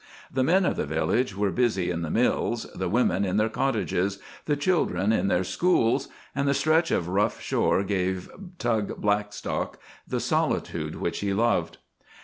[0.33, 4.17] The men of the village were busy in the mills, the women in their cottages,
[4.45, 8.27] the children in their schools; and the stretch of rough shore gave
[8.57, 9.77] Tug Blackstock
[10.07, 11.77] the solitude which he loved.